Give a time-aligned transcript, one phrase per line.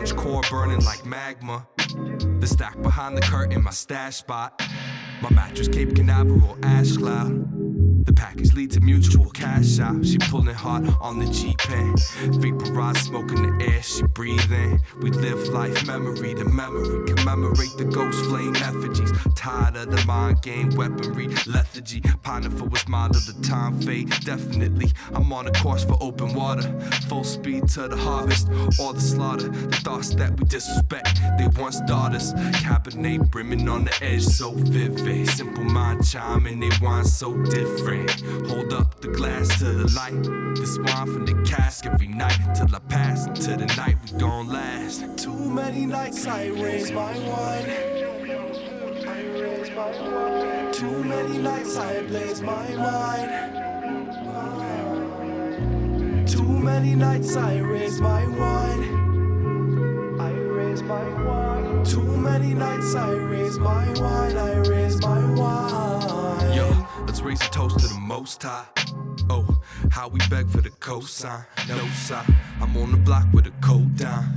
[0.00, 1.66] orange core burning like magma.
[2.38, 4.62] The stack behind the curtain, my stash spot.
[5.20, 7.59] My mattress, Cape Canaveral, ash cloud.
[8.04, 10.04] The package lead to mutual cash out.
[10.04, 11.94] She pulling hard on the G pen.
[12.40, 14.80] Vaporize, in the air she breathing.
[15.00, 17.06] We live life memory to memory.
[17.06, 19.12] Commemorate the ghost flame effigies.
[19.36, 21.28] Tired of the mind game weaponry.
[21.46, 22.00] Lethargy.
[22.22, 24.10] Pining for what's mine of the time fade.
[24.24, 26.62] Definitely, I'm on a course for open water.
[27.08, 28.48] Full speed to the harvest
[28.80, 29.48] or the slaughter.
[29.48, 32.32] The thoughts that we disrespect, they once daughters.
[32.64, 35.28] Cabernet brimming on the edge, so vivid.
[35.28, 35.59] Simple
[35.90, 38.22] mind chiming, they want so different.
[38.48, 40.22] Hold up the glass to the light.
[40.56, 43.26] This wine from the cask every night till I pass.
[43.34, 45.04] Till the night we gon' last.
[45.16, 47.64] Too many nights I raise my wine.
[50.72, 53.30] Too many nights I blaze my mind.
[56.28, 60.20] Too many nights I raise my wine.
[60.20, 61.49] I raise my wine.
[61.84, 64.36] Too many nights I raise my wine.
[64.36, 66.54] I raise my wine.
[66.54, 68.66] Yo, let's raise a toast to the most high.
[69.28, 69.46] Oh,
[69.90, 71.44] how we beg for the cosign.
[71.68, 72.26] No sign.
[72.60, 74.34] I'm on the block with a cold down.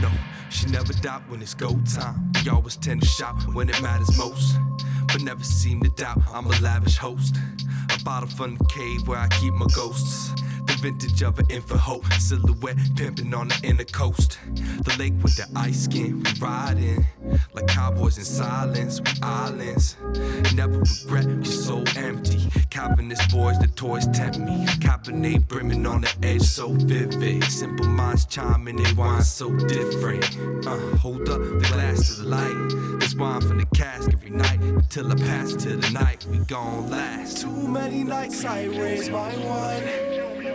[0.00, 0.10] No,
[0.50, 2.32] she never doubt when it's go time.
[2.44, 4.56] We always tend to shout when it matters most.
[5.08, 7.36] But never seem to doubt I'm a lavish host.
[7.90, 10.32] A bottle from the cave where I keep my ghosts.
[10.66, 14.38] The vintage of an infant hope, silhouette pimping on the inner coast.
[14.84, 17.06] The lake with the ice skin, we riding
[17.54, 19.00] like cowboys in silence.
[19.00, 19.96] We islands,
[20.54, 21.24] never regret.
[21.24, 22.50] You're so empty.
[22.70, 24.66] Calvinist boys, the toys tempt me.
[24.80, 27.44] Cabernet brimming on the edge, so vivid.
[27.44, 30.24] Simple minds chiming, they wine so different.
[30.66, 33.00] Uh, hold up the glass to the light.
[33.00, 36.26] This wine from the cask every night until I pass to the night.
[36.30, 37.42] We gon' last.
[37.42, 40.45] Too many nights I raise my wine.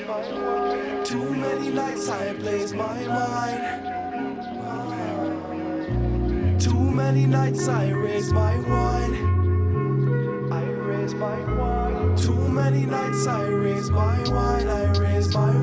[0.00, 3.82] Too many nights I blaze my mind.
[6.58, 9.14] Too many nights I raise my wine.
[10.50, 12.16] I raise my wine.
[12.16, 14.68] Too many nights I raise my wine.
[14.68, 15.59] I raise my wine.